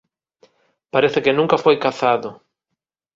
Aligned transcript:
Parece 0.93 1.19
que 1.23 1.35
nunca 1.39 1.61
foi 1.63 1.75
cazado. 1.85 2.29